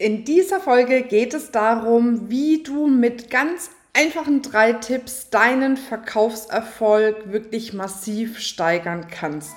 In 0.00 0.24
dieser 0.24 0.60
Folge 0.60 1.02
geht 1.02 1.34
es 1.34 1.50
darum, 1.50 2.30
wie 2.30 2.62
du 2.62 2.86
mit 2.86 3.28
ganz 3.28 3.68
einfachen 3.92 4.40
drei 4.40 4.72
Tipps 4.72 5.28
deinen 5.28 5.76
Verkaufserfolg 5.76 7.30
wirklich 7.30 7.74
massiv 7.74 8.38
steigern 8.38 9.08
kannst. 9.10 9.52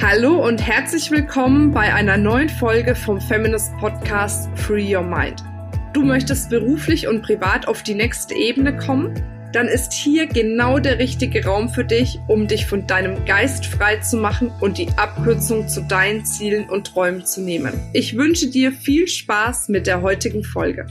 Hallo 0.00 0.42
und 0.42 0.66
herzlich 0.66 1.10
willkommen 1.10 1.72
bei 1.72 1.92
einer 1.92 2.16
neuen 2.16 2.48
Folge 2.48 2.94
vom 2.94 3.20
Feminist 3.20 3.70
Podcast 3.76 4.48
Free 4.54 4.96
Your 4.96 5.02
Mind. 5.02 5.44
Du 5.92 6.02
möchtest 6.02 6.48
beruflich 6.48 7.06
und 7.06 7.20
privat 7.20 7.68
auf 7.68 7.82
die 7.82 7.94
nächste 7.94 8.34
Ebene 8.34 8.74
kommen? 8.74 9.22
Dann 9.52 9.66
ist 9.66 9.92
hier 9.92 10.26
genau 10.26 10.78
der 10.78 10.98
richtige 10.98 11.44
Raum 11.44 11.70
für 11.70 11.84
dich, 11.84 12.18
um 12.28 12.48
dich 12.48 12.66
von 12.66 12.86
deinem 12.86 13.24
Geist 13.24 13.64
frei 13.64 13.96
zu 13.96 14.16
machen 14.16 14.52
und 14.60 14.76
die 14.76 14.88
Abkürzung 14.96 15.68
zu 15.68 15.80
deinen 15.82 16.26
Zielen 16.26 16.68
und 16.68 16.88
Träumen 16.88 17.24
zu 17.24 17.40
nehmen. 17.40 17.72
Ich 17.94 18.16
wünsche 18.16 18.48
dir 18.48 18.72
viel 18.72 19.08
Spaß 19.08 19.68
mit 19.68 19.86
der 19.86 20.02
heutigen 20.02 20.44
Folge. 20.44 20.86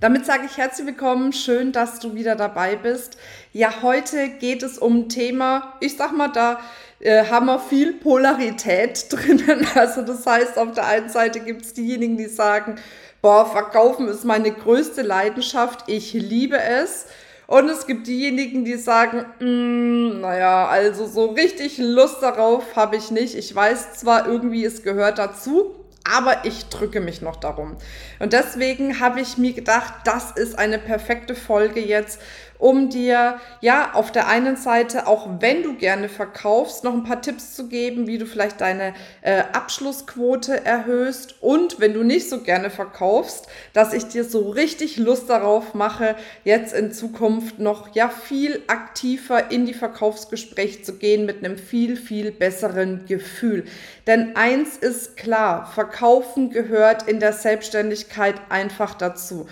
Damit 0.00 0.26
sage 0.26 0.42
ich 0.46 0.58
herzlich 0.58 0.88
willkommen, 0.88 1.32
schön, 1.32 1.72
dass 1.72 2.00
du 2.00 2.14
wieder 2.14 2.34
dabei 2.34 2.76
bist. 2.76 3.16
Ja, 3.52 3.82
heute 3.82 4.28
geht 4.28 4.62
es 4.62 4.76
um 4.76 5.02
ein 5.02 5.08
Thema, 5.08 5.74
ich 5.80 5.96
sag 5.96 6.12
mal, 6.12 6.28
da 6.28 6.60
äh, 6.98 7.24
haben 7.26 7.46
wir 7.46 7.58
viel 7.58 7.94
Polarität 7.94 9.06
drinnen. 9.10 9.66
Also 9.74 10.02
das 10.02 10.26
heißt, 10.26 10.58
auf 10.58 10.72
der 10.72 10.86
einen 10.88 11.08
Seite 11.08 11.40
gibt 11.40 11.62
es 11.62 11.72
diejenigen, 11.72 12.18
die 12.18 12.26
sagen, 12.26 12.76
boah, 13.22 13.46
verkaufen 13.46 14.08
ist 14.08 14.24
meine 14.24 14.50
größte 14.50 15.02
Leidenschaft, 15.02 15.84
ich 15.86 16.12
liebe 16.12 16.60
es. 16.60 17.06
Und 17.52 17.68
es 17.68 17.86
gibt 17.86 18.06
diejenigen, 18.06 18.64
die 18.64 18.78
sagen, 18.78 19.26
mm, 19.38 20.22
naja, 20.22 20.68
also 20.68 21.06
so 21.06 21.26
richtig 21.26 21.76
Lust 21.76 22.22
darauf 22.22 22.76
habe 22.76 22.96
ich 22.96 23.10
nicht. 23.10 23.34
Ich 23.34 23.54
weiß 23.54 23.92
zwar 23.92 24.26
irgendwie, 24.26 24.64
es 24.64 24.82
gehört 24.82 25.18
dazu, 25.18 25.74
aber 26.10 26.46
ich 26.46 26.70
drücke 26.70 27.02
mich 27.02 27.20
noch 27.20 27.36
darum. 27.36 27.76
Und 28.20 28.32
deswegen 28.32 29.00
habe 29.00 29.20
ich 29.20 29.36
mir 29.36 29.52
gedacht, 29.52 29.92
das 30.06 30.30
ist 30.30 30.58
eine 30.58 30.78
perfekte 30.78 31.34
Folge 31.34 31.80
jetzt, 31.80 32.22
um 32.62 32.90
dir 32.90 33.40
ja 33.60 33.92
auf 33.94 34.12
der 34.12 34.28
einen 34.28 34.56
Seite, 34.56 35.08
auch 35.08 35.28
wenn 35.40 35.64
du 35.64 35.74
gerne 35.74 36.08
verkaufst, 36.08 36.84
noch 36.84 36.94
ein 36.94 37.02
paar 37.02 37.20
Tipps 37.20 37.56
zu 37.56 37.66
geben, 37.66 38.06
wie 38.06 38.18
du 38.18 38.24
vielleicht 38.24 38.60
deine 38.60 38.94
äh, 39.22 39.42
Abschlussquote 39.52 40.64
erhöhst 40.64 41.34
und 41.40 41.80
wenn 41.80 41.92
du 41.92 42.04
nicht 42.04 42.30
so 42.30 42.40
gerne 42.40 42.70
verkaufst, 42.70 43.48
dass 43.72 43.92
ich 43.92 44.04
dir 44.04 44.22
so 44.22 44.50
richtig 44.50 44.96
Lust 44.96 45.28
darauf 45.28 45.74
mache, 45.74 46.14
jetzt 46.44 46.72
in 46.72 46.92
Zukunft 46.92 47.58
noch 47.58 47.96
ja 47.96 48.08
viel 48.08 48.62
aktiver 48.68 49.50
in 49.50 49.66
die 49.66 49.74
Verkaufsgespräche 49.74 50.82
zu 50.82 50.98
gehen 50.98 51.26
mit 51.26 51.44
einem 51.44 51.58
viel, 51.58 51.96
viel 51.96 52.30
besseren 52.30 53.06
Gefühl. 53.06 53.64
Denn 54.06 54.36
eins 54.36 54.76
ist 54.76 55.16
klar, 55.16 55.66
Verkaufen 55.66 56.50
gehört 56.50 57.08
in 57.08 57.18
der 57.18 57.32
Selbstständigkeit 57.32 58.36
einfach 58.50 58.94
dazu. 58.94 59.48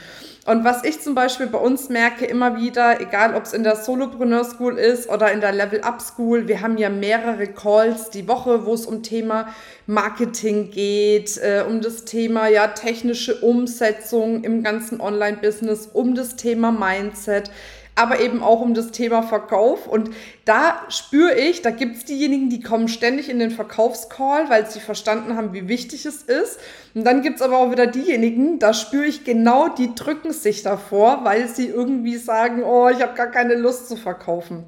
Und 0.50 0.64
was 0.64 0.82
ich 0.82 1.00
zum 1.00 1.14
Beispiel 1.14 1.46
bei 1.46 1.58
uns 1.58 1.90
merke 1.90 2.24
immer 2.24 2.56
wieder, 2.56 3.00
egal 3.00 3.36
ob 3.36 3.44
es 3.44 3.52
in 3.52 3.62
der 3.62 3.76
Solopreneur 3.76 4.42
School 4.42 4.78
ist 4.78 5.08
oder 5.08 5.30
in 5.30 5.40
der 5.40 5.52
Level 5.52 5.82
Up 5.82 6.02
School, 6.02 6.48
wir 6.48 6.60
haben 6.60 6.76
ja 6.76 6.90
mehrere 6.90 7.46
Calls 7.46 8.10
die 8.10 8.26
Woche, 8.26 8.66
wo 8.66 8.74
es 8.74 8.84
um 8.84 9.04
Thema 9.04 9.54
Marketing 9.86 10.72
geht, 10.72 11.36
äh, 11.36 11.62
um 11.64 11.80
das 11.80 12.04
Thema 12.04 12.48
ja 12.48 12.66
technische 12.66 13.36
Umsetzung 13.36 14.42
im 14.42 14.64
ganzen 14.64 15.00
Online-Business, 15.00 15.88
um 15.92 16.16
das 16.16 16.34
Thema 16.34 16.72
Mindset 16.72 17.52
aber 18.00 18.20
eben 18.20 18.42
auch 18.42 18.60
um 18.60 18.72
das 18.72 18.92
Thema 18.92 19.22
Verkauf. 19.22 19.86
Und 19.86 20.10
da 20.46 20.80
spüre 20.88 21.34
ich, 21.34 21.60
da 21.60 21.70
gibt 21.70 21.96
es 21.96 22.04
diejenigen, 22.06 22.48
die 22.48 22.62
kommen 22.62 22.88
ständig 22.88 23.28
in 23.28 23.38
den 23.38 23.50
Verkaufscall, 23.50 24.48
weil 24.48 24.70
sie 24.70 24.80
verstanden 24.80 25.36
haben, 25.36 25.52
wie 25.52 25.68
wichtig 25.68 26.06
es 26.06 26.22
ist. 26.22 26.58
Und 26.94 27.04
dann 27.04 27.20
gibt 27.20 27.36
es 27.36 27.42
aber 27.42 27.58
auch 27.58 27.70
wieder 27.70 27.86
diejenigen, 27.86 28.58
da 28.58 28.72
spüre 28.72 29.04
ich 29.04 29.24
genau, 29.24 29.68
die 29.68 29.94
drücken 29.94 30.32
sich 30.32 30.62
davor, 30.62 31.24
weil 31.24 31.46
sie 31.46 31.66
irgendwie 31.66 32.16
sagen, 32.16 32.62
oh, 32.62 32.88
ich 32.88 33.02
habe 33.02 33.12
gar 33.14 33.26
keine 33.26 33.54
Lust 33.54 33.88
zu 33.88 33.96
verkaufen. 33.96 34.64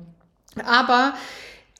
Aber 0.66 1.14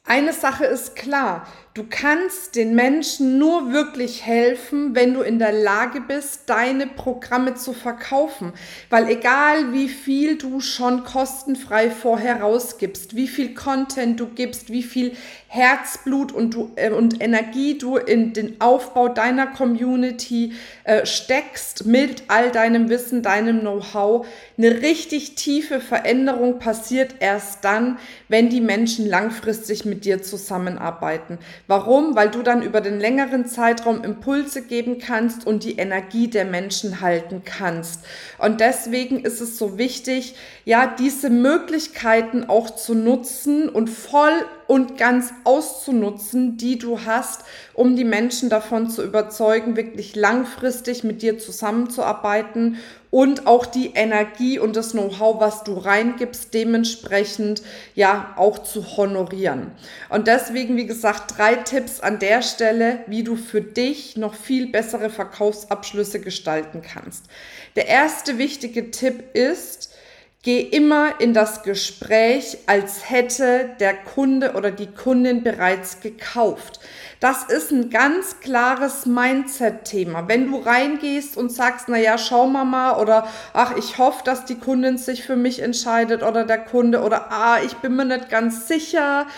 eine 0.06 0.32
Sache 0.32 0.64
ist 0.64 0.96
klar, 0.96 1.46
du 1.74 1.84
kannst 1.88 2.54
den 2.54 2.74
Menschen 2.74 3.38
nur 3.38 3.72
wirklich 3.72 4.26
helfen, 4.26 4.94
wenn 4.94 5.14
du 5.14 5.22
in 5.22 5.38
der 5.38 5.52
Lage 5.52 6.02
bist, 6.02 6.42
deine 6.46 6.86
Programme 6.86 7.54
zu 7.54 7.72
verkaufen. 7.72 8.52
Weil 8.90 9.08
egal 9.08 9.72
wie 9.72 9.88
viel 9.88 10.36
du 10.36 10.60
schon 10.60 11.04
kostenfrei 11.04 11.90
vorher 11.90 12.42
rausgibst, 12.42 13.16
wie 13.16 13.26
viel 13.26 13.54
Content 13.54 14.20
du 14.20 14.26
gibst, 14.26 14.70
wie 14.70 14.82
viel 14.82 15.16
Herzblut 15.48 16.32
und, 16.32 16.54
du, 16.54 16.72
äh, 16.76 16.90
und 16.90 17.22
Energie 17.22 17.76
du 17.76 17.96
in 17.96 18.32
den 18.32 18.60
Aufbau 18.60 19.08
deiner 19.08 19.46
Community 19.46 20.54
äh, 20.84 21.04
steckst 21.04 21.84
mit 21.84 22.24
all 22.28 22.50
deinem 22.50 22.88
Wissen, 22.88 23.22
deinem 23.22 23.60
Know-how, 23.60 24.26
eine 24.56 24.80
richtig 24.80 25.34
tiefe 25.34 25.80
Veränderung 25.80 26.58
passiert 26.58 27.16
erst 27.20 27.64
dann, 27.64 27.98
wenn 28.28 28.48
die 28.48 28.62
Menschen 28.62 29.06
langfristig 29.06 29.84
mit 29.84 30.06
dir 30.06 30.22
zusammenarbeiten. 30.22 31.38
Warum? 31.66 32.16
Weil 32.16 32.30
du 32.30 32.42
dann 32.42 32.62
über 32.62 32.80
den 32.80 32.98
längeren 32.98 33.46
Zeitraum 33.46 34.02
Impulse 34.02 34.62
geben 34.62 34.98
kannst 34.98 35.46
und 35.46 35.64
die 35.64 35.76
Energie 35.76 36.28
der 36.28 36.44
Menschen 36.44 37.00
halten 37.00 37.42
kannst. 37.44 38.04
Und 38.38 38.60
deswegen 38.60 39.24
ist 39.24 39.40
es 39.40 39.58
so 39.58 39.78
wichtig, 39.78 40.34
ja, 40.64 40.86
diese 40.86 41.30
Möglichkeiten 41.30 42.44
auch 42.44 42.70
zu 42.70 42.94
nutzen 42.94 43.68
und 43.68 43.88
voll 43.88 44.44
und 44.72 44.96
ganz 44.96 45.34
auszunutzen, 45.44 46.56
die 46.56 46.78
du 46.78 47.04
hast, 47.04 47.42
um 47.74 47.94
die 47.94 48.04
Menschen 48.04 48.48
davon 48.48 48.88
zu 48.88 49.04
überzeugen, 49.04 49.76
wirklich 49.76 50.16
langfristig 50.16 51.04
mit 51.04 51.20
dir 51.20 51.38
zusammenzuarbeiten 51.38 52.78
und 53.10 53.46
auch 53.46 53.66
die 53.66 53.88
Energie 53.88 54.58
und 54.58 54.74
das 54.74 54.92
Know-how, 54.92 55.38
was 55.42 55.62
du 55.62 55.74
reingibst, 55.74 56.54
dementsprechend 56.54 57.60
ja 57.94 58.32
auch 58.38 58.60
zu 58.60 58.96
honorieren. 58.96 59.72
Und 60.08 60.26
deswegen, 60.26 60.78
wie 60.78 60.86
gesagt, 60.86 61.36
drei 61.36 61.56
Tipps 61.56 62.00
an 62.00 62.18
der 62.18 62.40
Stelle, 62.40 63.00
wie 63.06 63.24
du 63.24 63.36
für 63.36 63.60
dich 63.60 64.16
noch 64.16 64.34
viel 64.34 64.72
bessere 64.72 65.10
Verkaufsabschlüsse 65.10 66.20
gestalten 66.20 66.80
kannst. 66.80 67.26
Der 67.76 67.88
erste 67.88 68.38
wichtige 68.38 68.90
Tipp 68.90 69.34
ist, 69.34 69.91
Geh 70.44 70.58
immer 70.60 71.20
in 71.20 71.34
das 71.34 71.62
Gespräch, 71.62 72.58
als 72.66 73.08
hätte 73.08 73.76
der 73.78 73.94
Kunde 73.94 74.54
oder 74.54 74.72
die 74.72 74.88
Kundin 74.88 75.44
bereits 75.44 76.00
gekauft. 76.00 76.80
Das 77.20 77.44
ist 77.44 77.70
ein 77.70 77.90
ganz 77.90 78.40
klares 78.40 79.06
Mindset-Thema. 79.06 80.26
Wenn 80.26 80.50
du 80.50 80.58
reingehst 80.58 81.36
und 81.36 81.52
sagst, 81.52 81.84
na 81.88 81.96
ja, 81.96 82.18
schau 82.18 82.48
mal 82.48 82.64
mal 82.64 83.00
oder 83.00 83.28
ach, 83.52 83.76
ich 83.76 83.98
hoffe, 83.98 84.24
dass 84.24 84.44
die 84.44 84.58
Kundin 84.58 84.98
sich 84.98 85.22
für 85.22 85.36
mich 85.36 85.60
entscheidet 85.60 86.24
oder 86.24 86.44
der 86.44 86.58
Kunde 86.58 87.02
oder 87.02 87.30
ah, 87.30 87.62
ich 87.64 87.76
bin 87.76 87.94
mir 87.94 88.04
nicht 88.04 88.28
ganz 88.28 88.66
sicher 88.66 89.28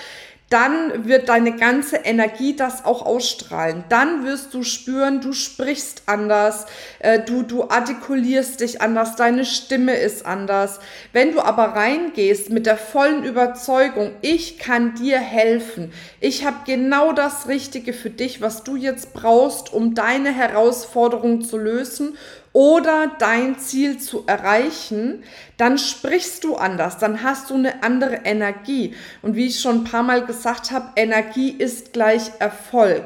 dann 0.50 1.09
wird 1.09 1.28
deine 1.28 1.56
ganze 1.56 1.97
Energie 1.97 2.55
das 2.55 2.84
auch 2.84 3.05
ausstrahlen. 3.05 3.84
Dann 3.88 4.25
wirst 4.25 4.53
du 4.53 4.62
spüren, 4.62 5.21
du 5.21 5.32
sprichst 5.32 6.03
anders, 6.06 6.66
äh, 6.99 7.21
du, 7.21 7.43
du 7.43 7.71
artikulierst 7.71 8.60
dich 8.60 8.83
anders, 8.83 9.16
deine 9.16 9.47
Stimme 9.47 9.97
ist 9.97 10.27
anders. 10.27 10.81
Wenn 11.12 11.33
du 11.33 11.41
aber 11.41 11.69
reingehst 11.75 12.50
mit 12.50 12.66
der 12.66 12.77
vollen 12.77 13.25
Überzeugung, 13.25 14.12
ich 14.21 14.59
kann 14.59 14.94
dir 14.94 15.19
helfen, 15.19 15.93
ich 16.21 16.44
habe 16.44 16.59
genau 16.66 17.12
das 17.12 17.49
Richtige 17.49 17.93
für 17.93 18.10
dich, 18.10 18.41
was 18.41 18.65
du 18.65 18.77
jetzt 18.77 19.15
brauchst, 19.15 19.72
um 19.72 19.94
deine 19.94 20.33
Herausforderung 20.33 21.43
zu 21.43 21.56
lösen 21.56 22.16
oder 22.54 23.10
dein 23.19 23.59
Ziel 23.59 23.98
zu 23.98 24.25
erreichen, 24.26 25.25
dann 25.59 25.76
sprichst 25.76 26.44
du 26.44 26.54
anders, 26.54 26.98
dann 26.98 27.22
hast 27.22 27.50
du 27.50 27.54
eine 27.54 27.82
andere 27.82 28.20
Energie. 28.25 28.94
Und 29.20 29.34
wie 29.34 29.48
ich 29.48 29.60
schon 29.60 29.81
ein 29.81 29.84
paar 29.84 30.04
Mal 30.04 30.25
gesagt 30.25 30.70
habe, 30.70 30.92
Energie 30.97 31.50
ist 31.50 31.92
gleich 31.92 32.31
Erfolg. 32.38 33.03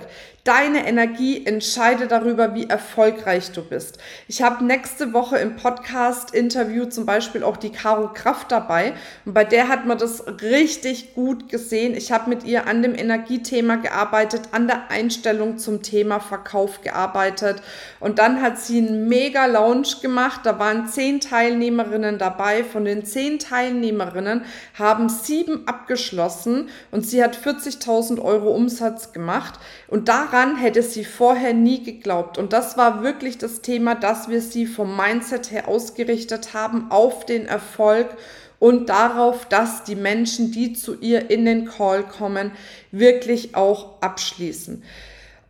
Deine 0.49 0.87
Energie 0.87 1.45
entscheidet 1.45 2.11
darüber, 2.11 2.55
wie 2.55 2.71
erfolgreich 2.71 3.53
du 3.53 3.63
bist. 3.63 3.99
Ich 4.29 4.41
habe 4.41 4.65
nächste 4.65 5.13
Woche 5.13 5.37
im 5.37 5.57
Podcast-Interview 5.57 6.87
zum 6.87 7.05
Beispiel 7.05 7.43
auch 7.43 7.59
die 7.59 7.69
Caro 7.69 8.15
Kraft 8.15 8.51
dabei. 8.51 8.95
Und 9.27 9.35
bei 9.35 9.45
der 9.45 9.69
hat 9.69 9.85
man 9.85 9.99
das 9.99 10.25
richtig 10.41 11.13
gut 11.15 11.51
gesehen. 11.51 11.95
Ich 11.95 12.13
habe 12.13 12.31
mit 12.31 12.45
ihr 12.45 12.67
an 12.67 12.81
dem 12.81 12.95
Energiethema 12.95 13.77
gearbeitet, 13.77 14.41
an 14.53 14.69
der 14.69 14.91
Einstellung 14.91 15.59
zum 15.59 15.83
Thema 15.83 16.19
Verkauf 16.19 16.81
gearbeitet. 16.81 17.61
Und 18.01 18.19
dann 18.19 18.41
hat 18.41 18.59
sie 18.59 18.79
einen 18.79 19.07
mega 19.07 19.45
Lounge 19.45 19.97
gemacht. 20.01 20.41
Da 20.45 20.59
waren 20.59 20.89
zehn 20.89 21.21
Teilnehmerinnen 21.21 22.17
dabei. 22.17 22.65
Von 22.65 22.87
den 22.87 23.05
zehn 23.05 23.39
Teilnehmerinnen 23.39 24.47
haben 24.79 25.11
sieben 25.11 25.69
abgeschlossen 25.69 26.71
und 26.91 27.05
sie 27.05 27.23
hat 27.23 27.37
40.000 27.37 28.19
Euro 28.23 28.49
Umsatz 28.53 29.13
gemacht. 29.13 29.61
Und 29.89 30.09
daran 30.09 30.38
daran 30.39 30.57
hätte 30.57 30.83
sie 30.83 31.05
vorher 31.05 31.53
nie 31.53 31.83
geglaubt. 31.83 32.39
Und 32.39 32.53
das 32.53 32.77
war 32.77 33.03
wirklich 33.03 33.39
das 33.39 33.61
Thema, 33.61 33.95
dass 33.95 34.29
wir 34.29 34.41
sie 34.41 34.67
vom 34.67 34.97
Mindset 34.97 35.51
her 35.51 35.69
ausgerichtet 35.69 36.55
haben 36.55 36.91
auf 36.91 37.27
den 37.27 37.47
Erfolg 37.47 38.17
und 38.61 38.89
darauf, 38.89 39.47
dass 39.47 39.85
die 39.85 39.97
Menschen, 39.97 40.53
die 40.53 40.73
zu 40.73 40.99
ihr 41.01 41.31
in 41.31 41.45
den 41.45 41.67
Call 41.67 42.05
kommen, 42.05 42.53
wirklich 42.93 43.55
auch 43.55 44.01
abschließen. 44.01 44.83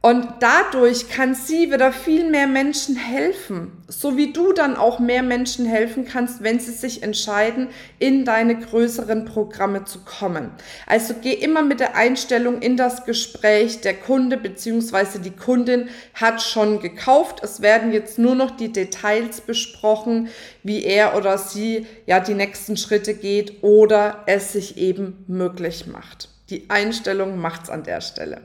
Und 0.00 0.28
dadurch 0.38 1.08
kann 1.08 1.34
sie 1.34 1.72
wieder 1.72 1.90
viel 1.92 2.30
mehr 2.30 2.46
Menschen 2.46 2.94
helfen, 2.94 3.72
so 3.88 4.16
wie 4.16 4.32
du 4.32 4.52
dann 4.52 4.76
auch 4.76 5.00
mehr 5.00 5.24
Menschen 5.24 5.66
helfen 5.66 6.04
kannst, 6.04 6.40
wenn 6.44 6.60
sie 6.60 6.70
sich 6.70 7.02
entscheiden, 7.02 7.66
in 7.98 8.24
deine 8.24 8.56
größeren 8.56 9.24
Programme 9.24 9.86
zu 9.86 10.04
kommen. 10.04 10.52
Also 10.86 11.14
geh 11.20 11.32
immer 11.32 11.62
mit 11.62 11.80
der 11.80 11.96
Einstellung 11.96 12.62
in 12.62 12.76
das 12.76 13.06
Gespräch, 13.06 13.80
der 13.80 13.94
Kunde 13.94 14.36
bzw. 14.36 15.18
die 15.18 15.34
Kundin 15.34 15.88
hat 16.14 16.42
schon 16.42 16.78
gekauft. 16.78 17.40
Es 17.42 17.60
werden 17.60 17.92
jetzt 17.92 18.20
nur 18.20 18.36
noch 18.36 18.52
die 18.52 18.72
Details 18.72 19.40
besprochen, 19.40 20.28
wie 20.62 20.84
er 20.84 21.16
oder 21.16 21.38
sie 21.38 21.86
ja 22.06 22.20
die 22.20 22.34
nächsten 22.34 22.76
Schritte 22.76 23.14
geht 23.14 23.64
oder 23.64 24.22
es 24.26 24.52
sich 24.52 24.76
eben 24.76 25.24
möglich 25.26 25.88
macht. 25.88 26.28
Die 26.50 26.70
Einstellung 26.70 27.38
macht's 27.38 27.68
an 27.68 27.82
der 27.82 28.00
Stelle. 28.00 28.42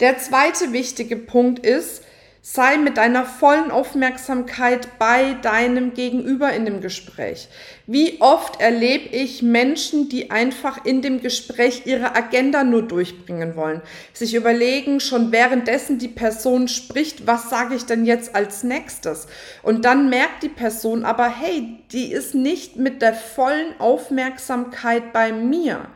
Der 0.00 0.18
zweite 0.18 0.72
wichtige 0.72 1.16
Punkt 1.16 1.64
ist, 1.64 2.02
sei 2.48 2.76
mit 2.76 2.96
deiner 2.96 3.24
vollen 3.24 3.72
Aufmerksamkeit 3.72 5.00
bei 5.00 5.34
deinem 5.42 5.94
Gegenüber 5.94 6.52
in 6.52 6.64
dem 6.64 6.80
Gespräch. 6.80 7.48
Wie 7.88 8.20
oft 8.20 8.60
erlebe 8.60 9.08
ich 9.08 9.42
Menschen, 9.42 10.08
die 10.08 10.30
einfach 10.30 10.84
in 10.84 11.02
dem 11.02 11.20
Gespräch 11.20 11.82
ihre 11.86 12.14
Agenda 12.14 12.62
nur 12.62 12.82
durchbringen 12.82 13.56
wollen, 13.56 13.82
sich 14.12 14.34
überlegen, 14.34 15.00
schon 15.00 15.32
währenddessen 15.32 15.98
die 15.98 16.06
Person 16.06 16.68
spricht, 16.68 17.26
was 17.26 17.50
sage 17.50 17.74
ich 17.74 17.84
denn 17.84 18.06
jetzt 18.06 18.36
als 18.36 18.62
nächstes? 18.62 19.26
Und 19.64 19.84
dann 19.84 20.08
merkt 20.08 20.44
die 20.44 20.48
Person 20.48 21.04
aber, 21.04 21.28
hey, 21.28 21.80
die 21.90 22.12
ist 22.12 22.36
nicht 22.36 22.76
mit 22.76 23.02
der 23.02 23.14
vollen 23.14 23.74
Aufmerksamkeit 23.80 25.12
bei 25.12 25.32
mir. 25.32 25.88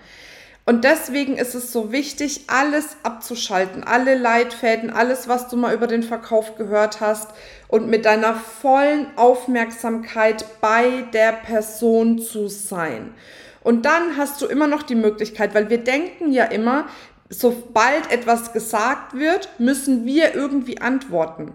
Und 0.66 0.84
deswegen 0.84 1.36
ist 1.36 1.54
es 1.54 1.72
so 1.72 1.90
wichtig, 1.90 2.44
alles 2.46 2.96
abzuschalten, 3.02 3.82
alle 3.82 4.14
Leitfäden, 4.14 4.90
alles, 4.90 5.26
was 5.26 5.48
du 5.48 5.56
mal 5.56 5.74
über 5.74 5.86
den 5.86 6.02
Verkauf 6.02 6.56
gehört 6.56 7.00
hast 7.00 7.30
und 7.68 7.88
mit 7.88 8.04
deiner 8.04 8.34
vollen 8.34 9.06
Aufmerksamkeit 9.16 10.44
bei 10.60 11.04
der 11.12 11.32
Person 11.32 12.18
zu 12.18 12.48
sein. 12.48 13.14
Und 13.62 13.84
dann 13.84 14.16
hast 14.16 14.40
du 14.40 14.46
immer 14.46 14.66
noch 14.66 14.82
die 14.82 14.94
Möglichkeit, 14.94 15.54
weil 15.54 15.70
wir 15.70 15.78
denken 15.78 16.32
ja 16.32 16.44
immer, 16.44 16.86
sobald 17.28 18.10
etwas 18.10 18.52
gesagt 18.52 19.14
wird, 19.14 19.48
müssen 19.58 20.04
wir 20.04 20.34
irgendwie 20.34 20.80
antworten. 20.80 21.54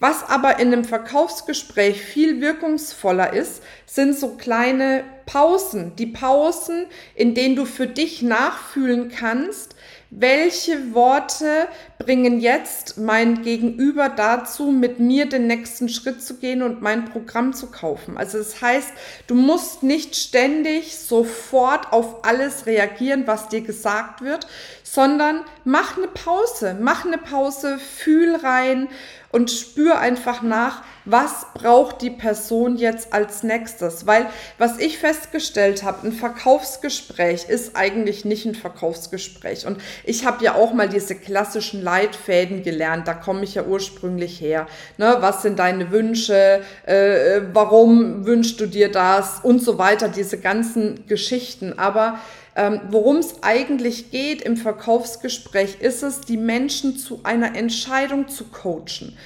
Was 0.00 0.28
aber 0.28 0.58
in 0.58 0.72
einem 0.72 0.84
Verkaufsgespräch 0.84 2.02
viel 2.02 2.40
wirkungsvoller 2.40 3.32
ist, 3.32 3.62
sind 3.86 4.18
so 4.18 4.36
kleine 4.36 5.04
Pausen. 5.26 5.96
Die 5.96 6.06
Pausen, 6.06 6.86
in 7.14 7.34
denen 7.34 7.56
du 7.56 7.64
für 7.64 7.86
dich 7.86 8.22
nachfühlen 8.22 9.08
kannst, 9.08 9.74
welche 10.16 10.94
Worte 10.94 11.66
bringen 11.98 12.38
jetzt 12.38 12.98
mein 12.98 13.42
Gegenüber 13.42 14.08
dazu, 14.08 14.70
mit 14.70 15.00
mir 15.00 15.28
den 15.28 15.48
nächsten 15.48 15.88
Schritt 15.88 16.22
zu 16.22 16.36
gehen 16.38 16.62
und 16.62 16.82
mein 16.82 17.06
Programm 17.06 17.52
zu 17.52 17.66
kaufen. 17.66 18.16
Also 18.16 18.38
das 18.38 18.62
heißt, 18.62 18.92
du 19.26 19.34
musst 19.34 19.82
nicht 19.82 20.14
ständig 20.14 20.96
sofort 20.96 21.92
auf 21.92 22.24
alles 22.24 22.66
reagieren, 22.66 23.26
was 23.26 23.48
dir 23.48 23.62
gesagt 23.62 24.22
wird, 24.22 24.46
sondern 24.84 25.40
mach 25.64 25.96
eine 25.96 26.08
Pause, 26.08 26.76
mach 26.80 27.04
eine 27.04 27.18
Pause, 27.18 27.78
fühl 27.78 28.36
rein 28.36 28.88
und 29.32 29.50
spür 29.50 29.98
einfach 29.98 30.42
nach, 30.42 30.84
was 31.04 31.46
braucht 31.54 32.02
die 32.02 32.10
Person 32.10 32.76
jetzt 32.76 33.12
als 33.12 33.42
nächstes. 33.42 34.06
Weil 34.06 34.26
was 34.58 34.78
ich 34.78 34.98
festgestellt 34.98 35.82
habe, 35.82 36.06
ein 36.06 36.12
Verkaufsgespräch 36.12 37.48
ist 37.48 37.76
eigentlich 37.76 38.24
nicht 38.24 38.46
ein 38.46 38.54
Verkaufsgespräch. 38.54 39.66
Und 39.66 39.80
ich 40.04 40.24
habe 40.24 40.44
ja 40.44 40.54
auch 40.54 40.72
mal 40.72 40.88
diese 40.88 41.14
klassischen 41.14 41.82
Leitfäden 41.82 42.62
gelernt, 42.62 43.06
da 43.06 43.14
komme 43.14 43.44
ich 43.44 43.54
ja 43.54 43.64
ursprünglich 43.64 44.40
her. 44.40 44.66
Ne, 44.98 45.16
was 45.20 45.42
sind 45.42 45.58
deine 45.58 45.90
Wünsche, 45.90 46.62
äh, 46.86 47.40
warum 47.52 48.26
wünschst 48.26 48.60
du 48.60 48.66
dir 48.66 48.90
das 48.90 49.40
und 49.42 49.62
so 49.62 49.78
weiter, 49.78 50.08
diese 50.08 50.38
ganzen 50.38 51.06
Geschichten. 51.06 51.78
Aber 51.78 52.18
ähm, 52.56 52.80
Worum 52.90 53.16
es 53.16 53.42
eigentlich 53.42 54.12
geht 54.12 54.42
im 54.42 54.56
Verkaufsgespräch, 54.56 55.80
ist 55.80 56.04
es, 56.04 56.20
die 56.20 56.36
Menschen 56.36 56.96
zu 56.96 57.20
einer 57.24 57.56
Entscheidung 57.56 58.28
zu 58.28 58.44
coachen 58.44 59.16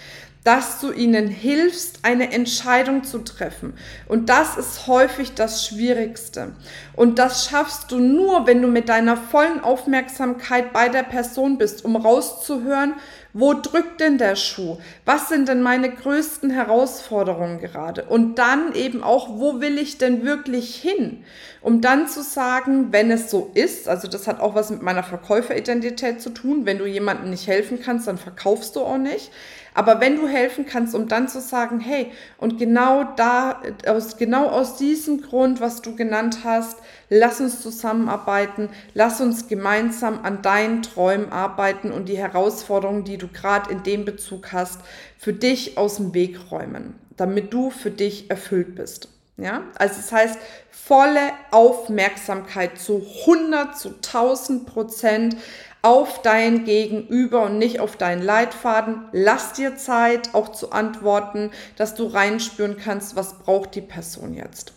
dass 0.49 0.81
du 0.81 0.93
ihnen 0.93 1.29
hilfst, 1.29 1.99
eine 2.05 2.33
Entscheidung 2.33 3.05
zu 3.05 3.19
treffen. 3.19 3.75
Und 4.07 4.31
das 4.31 4.57
ist 4.57 4.87
häufig 4.87 5.35
das 5.35 5.67
Schwierigste. 5.67 6.53
Und 6.97 7.19
das 7.19 7.45
schaffst 7.45 7.93
du 7.93 7.99
nur, 7.99 8.47
wenn 8.47 8.63
du 8.63 8.69
mit 8.69 8.89
deiner 8.89 9.19
vollen 9.19 9.61
Aufmerksamkeit 9.61 10.73
bei 10.73 10.89
der 10.89 11.03
Person 11.03 11.59
bist, 11.59 11.85
um 11.85 11.97
rauszuhören, 11.97 12.95
wo 13.35 13.53
drückt 13.53 14.01
denn 14.01 14.17
der 14.17 14.37
Schuh? 14.37 14.79
Was 15.05 15.29
sind 15.29 15.49
denn 15.49 15.61
meine 15.61 15.91
größten 15.91 16.49
Herausforderungen 16.49 17.61
gerade? 17.61 18.05
Und 18.05 18.37
dann 18.37 18.73
eben 18.75 19.03
auch, 19.03 19.29
wo 19.39 19.61
will 19.61 19.77
ich 19.77 19.99
denn 19.99 20.25
wirklich 20.25 20.77
hin? 20.77 21.25
Um 21.61 21.83
dann 21.83 22.09
zu 22.09 22.23
sagen, 22.23 22.91
wenn 22.91 23.11
es 23.11 23.31
so 23.31 23.51
ist, 23.53 23.87
also 23.87 24.09
das 24.09 24.27
hat 24.27 24.41
auch 24.41 24.55
was 24.55 24.71
mit 24.71 24.81
meiner 24.81 25.03
Verkäuferidentität 25.03 26.23
zu 26.23 26.31
tun, 26.31 26.65
wenn 26.65 26.79
du 26.79 26.87
jemandem 26.87 27.29
nicht 27.29 27.47
helfen 27.47 27.81
kannst, 27.83 28.09
dann 28.09 28.17
verkaufst 28.17 28.77
du 28.77 28.81
auch 28.81 28.97
nicht. 28.97 29.31
Aber 29.79 30.01
wenn 30.01 30.17
du 30.17 30.27
helfen 30.27 30.67
kannst, 30.67 30.93
um 30.97 31.07
dann 31.07 31.29
zu 31.29 31.41
sagen, 31.41 31.79
hey, 31.79 32.11
und 32.37 32.59
genau 32.59 33.05
da, 33.15 33.63
aus, 33.87 34.17
genau 34.17 34.49
aus 34.49 34.75
diesem 34.75 35.23
Grund, 35.23 35.61
was 35.61 35.83
du 35.83 35.95
genannt 35.95 36.41
hast, 36.43 36.79
lass 37.11 37.41
uns 37.41 37.63
zusammenarbeiten, 37.63 38.71
lass 38.95 39.21
uns 39.21 39.47
gemeinsam 39.47 40.25
an 40.25 40.43
deinen 40.43 40.83
Träumen 40.83 41.31
arbeiten 41.31 41.93
und 41.93 42.09
die 42.09 42.19
Herausforderungen, 42.19 43.05
die 43.05 43.19
du 43.19 43.29
gerade 43.29 43.71
in 43.71 43.85
dem 43.85 44.05
Bezug 44.05 44.53
hast, 44.53 44.81
für 45.17 45.33
dich 45.33 45.79
aus 45.79 45.99
dem 45.99 46.13
Weg 46.13 46.51
räumen, 46.51 46.99
damit 47.17 47.55
du 47.55 47.71
für 47.71 47.93
dich 47.93 48.31
erfüllt 48.31 48.75
bist. 48.75 49.11
Ja, 49.37 49.63
also 49.77 49.95
das 49.95 50.11
heißt, 50.11 50.39
volle 50.73 51.31
Aufmerksamkeit 51.53 52.81
zu 52.81 53.07
100, 53.21 53.79
zu 53.79 53.91
1000 53.91 54.67
Prozent 54.67 55.37
auf 55.83 56.23
dein 56.23 56.65
Gegenüber 56.65 57.43
und 57.43 57.59
nicht 57.59 57.81
auf 57.81 57.97
deinen 57.97 58.23
Leitfaden. 58.23 59.05
Lass 59.13 59.53
dir 59.53 59.77
Zeit, 59.77 60.35
auch 60.35 60.53
zu 60.53 60.73
antworten, 60.73 61.51
dass 61.77 61.95
du 61.95 62.07
reinspüren 62.07 62.77
kannst, 62.77 63.17
was 63.17 63.39
braucht 63.39 63.75
die 63.75 63.81
Person 63.81 64.35
jetzt. 64.35 64.73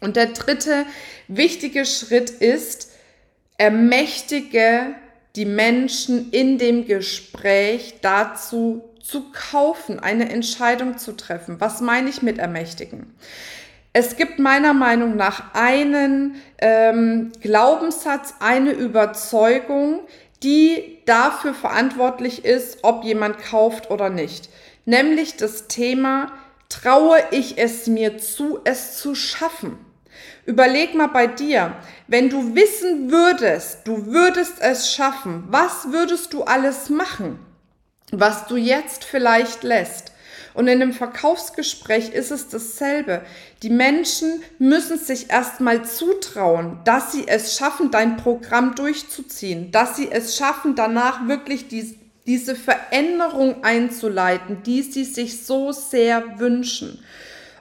Und 0.00 0.16
der 0.16 0.26
dritte 0.26 0.84
wichtige 1.28 1.84
Schritt 1.84 2.30
ist, 2.30 2.90
ermächtige 3.58 4.94
die 5.36 5.44
Menschen 5.44 6.30
in 6.32 6.58
dem 6.58 6.86
Gespräch 6.86 7.94
dazu 8.02 8.84
zu 9.00 9.30
kaufen, 9.32 9.98
eine 9.98 10.30
Entscheidung 10.30 10.98
zu 10.98 11.12
treffen. 11.12 11.60
Was 11.60 11.80
meine 11.80 12.10
ich 12.10 12.22
mit 12.22 12.38
ermächtigen? 12.38 13.14
Es 13.94 14.16
gibt 14.16 14.38
meiner 14.38 14.72
Meinung 14.72 15.16
nach 15.16 15.54
einen 15.54 16.36
ähm, 16.58 17.30
Glaubenssatz, 17.40 18.34
eine 18.40 18.72
Überzeugung, 18.72 20.00
die 20.42 20.98
dafür 21.04 21.52
verantwortlich 21.52 22.44
ist, 22.44 22.78
ob 22.82 23.04
jemand 23.04 23.38
kauft 23.38 23.90
oder 23.90 24.08
nicht. 24.08 24.48
Nämlich 24.86 25.36
das 25.36 25.68
Thema, 25.68 26.32
traue 26.70 27.18
ich 27.32 27.58
es 27.58 27.86
mir 27.86 28.16
zu, 28.16 28.60
es 28.64 28.98
zu 28.98 29.14
schaffen? 29.14 29.78
Überleg 30.46 30.94
mal 30.94 31.08
bei 31.08 31.26
dir, 31.26 31.76
wenn 32.08 32.30
du 32.30 32.54
wissen 32.54 33.10
würdest, 33.10 33.86
du 33.86 34.06
würdest 34.06 34.54
es 34.60 34.92
schaffen, 34.92 35.44
was 35.48 35.92
würdest 35.92 36.32
du 36.32 36.42
alles 36.42 36.88
machen, 36.88 37.38
was 38.10 38.46
du 38.46 38.56
jetzt 38.56 39.04
vielleicht 39.04 39.62
lässt? 39.62 40.11
Und 40.54 40.68
in 40.68 40.82
einem 40.82 40.92
Verkaufsgespräch 40.92 42.10
ist 42.10 42.30
es 42.30 42.48
dasselbe. 42.48 43.22
Die 43.62 43.70
Menschen 43.70 44.42
müssen 44.58 44.98
sich 44.98 45.30
erstmal 45.30 45.84
zutrauen, 45.84 46.78
dass 46.84 47.12
sie 47.12 47.26
es 47.26 47.56
schaffen, 47.56 47.90
dein 47.90 48.16
Programm 48.16 48.74
durchzuziehen, 48.74 49.70
dass 49.72 49.96
sie 49.96 50.10
es 50.10 50.36
schaffen, 50.36 50.74
danach 50.74 51.26
wirklich 51.26 51.68
die, 51.68 51.98
diese 52.26 52.54
Veränderung 52.54 53.64
einzuleiten, 53.64 54.62
die 54.64 54.82
sie 54.82 55.04
sich 55.04 55.44
so 55.44 55.72
sehr 55.72 56.38
wünschen. 56.38 57.02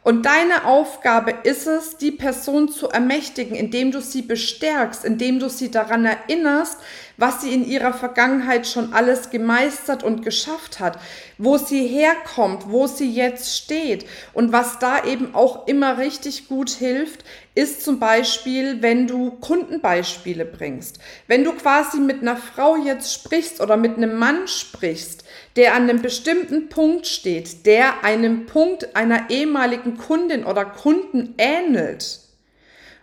Und 0.03 0.25
deine 0.25 0.65
Aufgabe 0.65 1.31
ist 1.43 1.67
es, 1.67 1.98
die 1.98 2.12
Person 2.12 2.69
zu 2.69 2.89
ermächtigen, 2.89 3.55
indem 3.55 3.91
du 3.91 4.01
sie 4.01 4.24
bestärkst, 4.24 5.05
indem 5.05 5.39
du 5.39 5.48
sie 5.48 5.69
daran 5.69 6.05
erinnerst, 6.05 6.79
was 7.21 7.41
sie 7.41 7.53
in 7.53 7.65
ihrer 7.65 7.93
Vergangenheit 7.93 8.65
schon 8.65 8.93
alles 8.93 9.29
gemeistert 9.29 10.03
und 10.03 10.23
geschafft 10.23 10.79
hat, 10.79 10.97
wo 11.37 11.57
sie 11.57 11.85
herkommt, 11.85 12.63
wo 12.69 12.87
sie 12.87 13.11
jetzt 13.11 13.55
steht. 13.55 14.07
Und 14.33 14.51
was 14.51 14.79
da 14.79 15.05
eben 15.05 15.35
auch 15.35 15.67
immer 15.67 15.99
richtig 15.99 16.47
gut 16.47 16.71
hilft, 16.71 17.23
ist 17.53 17.83
zum 17.83 17.99
Beispiel, 17.99 18.81
wenn 18.81 19.05
du 19.05 19.31
Kundenbeispiele 19.31 20.45
bringst. 20.45 20.97
Wenn 21.27 21.43
du 21.43 21.51
quasi 21.51 21.99
mit 21.99 22.23
einer 22.23 22.37
Frau 22.37 22.75
jetzt 22.75 23.13
sprichst 23.13 23.61
oder 23.61 23.77
mit 23.77 23.97
einem 23.97 24.17
Mann 24.17 24.47
sprichst, 24.47 25.23
der 25.55 25.75
an 25.75 25.83
einem 25.83 26.01
bestimmten 26.01 26.69
Punkt 26.69 27.05
steht, 27.05 27.67
der 27.67 28.03
einem 28.03 28.47
Punkt 28.47 28.95
einer 28.95 29.29
ehemaligen 29.29 29.97
Kundin 29.97 30.43
oder 30.43 30.65
Kunden 30.65 31.35
ähnelt, 31.37 32.30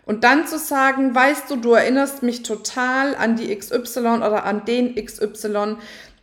und 0.09 0.23
dann 0.23 0.47
zu 0.47 0.57
sagen, 0.57 1.13
weißt 1.13 1.51
du, 1.51 1.55
du 1.55 1.73
erinnerst 1.73 2.23
mich 2.23 2.41
total 2.41 3.15
an 3.15 3.35
die 3.35 3.55
XY 3.55 3.99
oder 3.99 4.43
an 4.43 4.65
den 4.65 4.95
XY, 4.95 5.75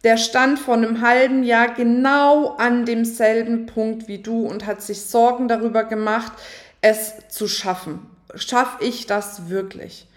der 0.03 0.17
stand 0.17 0.59
vor 0.59 0.75
einem 0.75 1.03
halben 1.03 1.45
Jahr 1.45 1.69
genau 1.73 2.57
an 2.57 2.85
demselben 2.85 3.67
Punkt 3.67 4.09
wie 4.09 4.19
du 4.19 4.45
und 4.45 4.67
hat 4.67 4.83
sich 4.83 5.03
Sorgen 5.03 5.47
darüber 5.47 5.85
gemacht, 5.85 6.33
es 6.81 7.13
zu 7.29 7.47
schaffen. 7.47 8.01
Schaffe 8.35 8.85
ich 8.85 9.07
das 9.07 9.51
wirklich? 9.51 10.09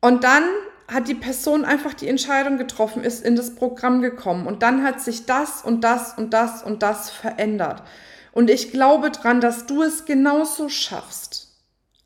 Und 0.00 0.22
dann 0.22 0.44
hat 0.86 1.08
die 1.08 1.16
Person 1.16 1.64
einfach 1.64 1.94
die 1.94 2.06
Entscheidung 2.06 2.56
getroffen, 2.56 3.02
ist 3.02 3.26
in 3.26 3.34
das 3.34 3.56
Programm 3.56 4.00
gekommen 4.00 4.46
und 4.46 4.62
dann 4.62 4.84
hat 4.84 5.00
sich 5.00 5.26
das 5.26 5.62
und 5.62 5.82
das 5.82 6.16
und 6.16 6.32
das 6.32 6.62
und 6.62 6.84
das 6.84 7.10
verändert. 7.10 7.82
Und 8.30 8.48
ich 8.48 8.70
glaube 8.70 9.10
dran, 9.10 9.40
dass 9.40 9.66
du 9.66 9.82
es 9.82 10.04
genauso 10.04 10.68
schaffst. 10.68 11.41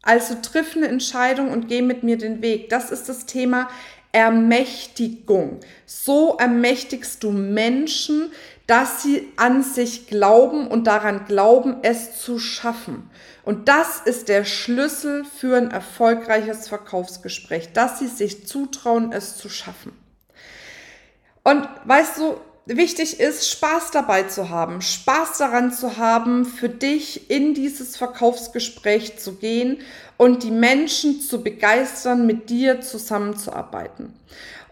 Also 0.07 0.37
triff 0.41 0.77
eine 0.77 0.89
Entscheidung 0.89 1.51
und 1.51 1.69
geh 1.69 1.83
mit 1.83 2.03
mir 2.03 2.17
den 2.17 2.41
Weg. 2.41 2.69
Das 2.71 2.91
ist 2.91 3.09
das 3.09 3.27
Thema 3.27 3.69
Ermächtigung. 4.13 5.61
So 5.85 6.37
ermächtigst 6.39 7.23
du 7.23 7.33
Menschen, 7.33 8.31
dass 8.67 9.03
sie 9.03 9.29
an 9.37 9.63
sich 9.63 10.07
glauben 10.07 10.69
und 10.69 10.87
daran 10.87 11.27
glauben, 11.27 11.77
es 11.83 12.21
zu 12.21 12.39
schaffen. 12.39 13.11
Und 13.45 13.69
das 13.69 14.01
ist 14.01 14.29
der 14.29 14.45
Schlüssel 14.45 15.25
für 15.25 15.57
ein 15.57 15.71
erfolgreiches 15.71 16.69
Verkaufsgespräch, 16.69 17.73
dass 17.73 17.99
sie 17.99 18.09
sich 18.09 18.47
zutrauen, 18.47 19.13
es 19.13 19.37
zu 19.37 19.49
schaffen. 19.49 19.93
Und 21.45 21.69
weißt 21.85 22.19
du, 22.19 22.41
wichtig 22.67 23.21
ist, 23.21 23.49
Spaß 23.49 23.93
dabei 23.93 24.25
zu 24.25 24.51
haben, 24.51 24.83
Spaß 24.83 25.39
daran 25.39 25.73
zu 25.73 25.97
haben, 25.97 26.45
für 26.45 26.69
dich 26.69 27.31
in 27.31 27.55
dieses 27.55 27.97
Verkaufsgespräch 27.97 29.19
zu 29.19 29.37
gehen 29.37 29.79
und 30.17 30.43
die 30.43 30.51
Menschen 30.51 31.21
zu 31.21 31.43
begeistern, 31.43 32.27
mit 32.27 32.51
dir 32.51 32.81
zusammenzuarbeiten. 32.81 34.15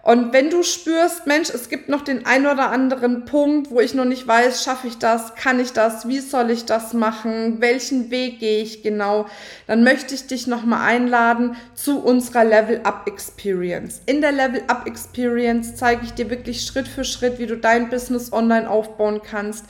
Und 0.05 0.35
wenn 0.35 0.51
du 0.51 0.63
spürst, 0.63 1.27
Mensch, 1.27 1.49
es 1.49 1.71
gibt 1.71 1.89
noch 1.89 2.03
den 2.03 2.27
ein 2.27 2.47
oder 2.47 2.71
anderen 2.71 3.25
Punkt, 3.25 3.71
wo 3.71 3.81
ich 3.81 3.95
noch 3.95 4.05
nicht 4.05 4.29
weiß, 4.29 4.63
schaffe 4.63 4.87
ich 4.87 4.99
das, 4.99 5.35
kann 5.35 5.59
ich 5.59 5.73
das, 5.73 6.07
wie 6.07 6.21
soll 6.21 6.51
ich 6.51 6.67
das 6.67 6.93
machen, 6.93 7.63
welchen 7.63 8.11
Weg 8.11 8.39
gehe 8.39 8.63
ich 8.63 8.83
genau, 8.83 9.25
dann 9.67 9.83
möchte 9.83 10.15
ich 10.15 10.27
dich 10.27 10.47
nochmal 10.47 10.87
einladen 10.87 11.57
zu 11.75 12.01
unserer 12.01 12.45
Level 12.45 12.83
Up 12.85 13.05
Experience. 13.07 14.03
In 14.05 14.21
der 14.21 14.33
Level 14.33 14.63
Up 14.67 14.87
Experience 14.87 15.75
zeige 15.75 16.05
ich 16.05 16.13
dir 16.13 16.29
wirklich 16.29 16.67
Schritt 16.67 16.87
für 16.87 17.05
Schritt, 17.05 17.39
wie 17.39 17.47
du 17.47 17.57
dein 17.57 17.89
Business 17.89 18.31
online 18.31 18.69
aufbauen 18.69 19.23
kannst 19.25 19.65